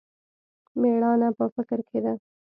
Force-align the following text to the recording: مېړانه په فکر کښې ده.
مېړانه 0.79 1.29
په 1.37 1.45
فکر 1.55 1.79
کښې 1.87 1.99
ده. 2.03 2.13